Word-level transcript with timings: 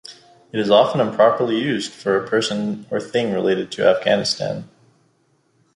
It 0.51 0.59
is 0.59 0.71
often 0.71 0.99
improperly 0.99 1.59
used 1.59 1.91
for 1.91 2.17
a 2.17 2.27
person 2.27 2.87
or 2.89 2.99
thing 2.99 3.31
related 3.33 3.71
to 3.73 3.87
Afghanistan. 3.87 4.67